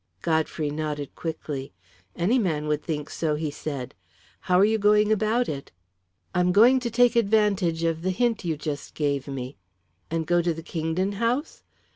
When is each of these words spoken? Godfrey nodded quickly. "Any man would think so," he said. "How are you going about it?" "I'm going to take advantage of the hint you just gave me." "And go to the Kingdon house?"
Godfrey 0.23 0.71
nodded 0.71 1.13
quickly. 1.13 1.73
"Any 2.15 2.39
man 2.39 2.65
would 2.65 2.81
think 2.81 3.07
so," 3.07 3.35
he 3.35 3.51
said. 3.51 3.93
"How 4.49 4.59
are 4.59 4.65
you 4.65 4.79
going 4.79 5.11
about 5.11 5.47
it?" 5.47 5.71
"I'm 6.33 6.51
going 6.51 6.79
to 6.79 6.89
take 6.89 7.15
advantage 7.15 7.83
of 7.83 8.01
the 8.01 8.09
hint 8.09 8.43
you 8.43 8.57
just 8.57 8.95
gave 8.95 9.27
me." 9.27 9.57
"And 10.09 10.25
go 10.25 10.41
to 10.41 10.55
the 10.55 10.63
Kingdon 10.63 11.11
house?" 11.21 11.61